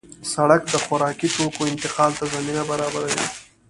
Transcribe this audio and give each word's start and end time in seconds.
سړک 0.33 0.61
د 0.73 0.75
خوراکي 0.85 1.27
توکو 1.35 1.61
انتقال 1.71 2.11
ته 2.19 2.25
زمینه 2.33 2.61
برابروي. 2.69 3.25